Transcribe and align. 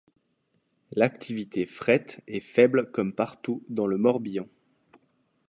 L'activité 0.93 1.67
fret 1.67 2.07
est 2.25 2.39
faible 2.39 2.89
comme 2.89 3.13
partout 3.13 3.63
dans 3.69 3.85
le 3.85 3.99
Morbihan. 3.99 4.47